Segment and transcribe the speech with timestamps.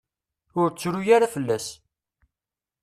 [0.59, 1.67] Ur ttru ara fell-as.